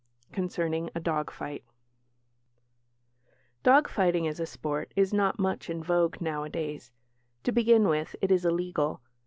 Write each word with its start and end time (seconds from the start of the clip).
CONCERNING 0.31 0.89
A 0.95 0.99
DOG 0.99 1.29
FIGHT 1.29 1.63
Dog 3.61 3.87
fighting 3.87 4.25
as 4.27 4.39
a 4.39 4.47
sport 4.47 4.91
is 4.95 5.13
not 5.13 5.37
much 5.37 5.69
in 5.69 5.83
vogue 5.83 6.19
now 6.19 6.43
a 6.43 6.49
days. 6.49 6.91
To 7.43 7.51
begin 7.51 7.87
with 7.87 8.15
it 8.19 8.31
is 8.31 8.43
illegal. 8.43 9.01